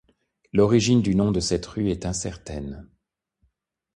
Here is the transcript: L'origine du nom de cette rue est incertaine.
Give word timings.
L'origine 0.51 1.03
du 1.03 1.13
nom 1.13 1.29
de 1.31 1.39
cette 1.39 1.63
rue 1.67 1.91
est 1.91 2.07
incertaine. 2.07 2.89